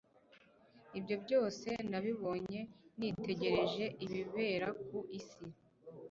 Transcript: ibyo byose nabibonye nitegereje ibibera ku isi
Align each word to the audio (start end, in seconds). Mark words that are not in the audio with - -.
ibyo 0.97 1.15
byose 1.23 1.69
nabibonye 1.89 2.59
nitegereje 2.97 3.85
ibibera 4.05 4.67
ku 4.85 4.97
isi 5.19 5.45